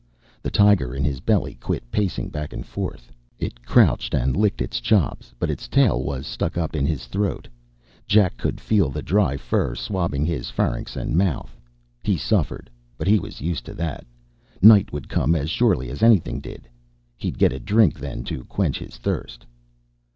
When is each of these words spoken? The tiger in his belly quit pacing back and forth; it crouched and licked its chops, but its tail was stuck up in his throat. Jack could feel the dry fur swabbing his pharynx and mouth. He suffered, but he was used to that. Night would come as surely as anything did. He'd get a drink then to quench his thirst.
The 0.41 0.49
tiger 0.49 0.95
in 0.95 1.05
his 1.05 1.19
belly 1.19 1.53
quit 1.53 1.83
pacing 1.91 2.29
back 2.29 2.53
and 2.53 2.65
forth; 2.65 3.11
it 3.37 3.63
crouched 3.63 4.15
and 4.15 4.35
licked 4.35 4.59
its 4.59 4.79
chops, 4.79 5.35
but 5.37 5.51
its 5.51 5.67
tail 5.67 6.01
was 6.01 6.25
stuck 6.25 6.57
up 6.57 6.75
in 6.75 6.87
his 6.87 7.05
throat. 7.05 7.47
Jack 8.07 8.35
could 8.35 8.59
feel 8.59 8.89
the 8.89 9.03
dry 9.03 9.37
fur 9.37 9.75
swabbing 9.75 10.25
his 10.25 10.49
pharynx 10.49 10.95
and 10.95 11.15
mouth. 11.15 11.55
He 12.01 12.17
suffered, 12.17 12.67
but 12.97 13.07
he 13.07 13.19
was 13.19 13.41
used 13.41 13.63
to 13.67 13.75
that. 13.75 14.03
Night 14.59 14.91
would 14.91 15.07
come 15.07 15.35
as 15.35 15.51
surely 15.51 15.91
as 15.91 16.01
anything 16.01 16.39
did. 16.39 16.67
He'd 17.15 17.37
get 17.37 17.53
a 17.53 17.59
drink 17.59 17.99
then 17.99 18.23
to 18.23 18.43
quench 18.45 18.79
his 18.79 18.97
thirst. 18.97 19.45